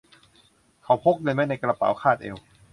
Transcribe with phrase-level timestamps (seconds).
[0.83, 2.35] เขาพกเงินไว้ในกระเป๋าคาดเอว